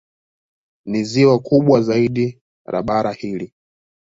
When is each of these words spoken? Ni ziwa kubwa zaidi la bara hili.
Ni 0.85 1.03
ziwa 1.03 1.39
kubwa 1.39 1.81
zaidi 1.81 2.41
la 2.65 2.83
bara 2.83 3.11
hili. 3.13 3.53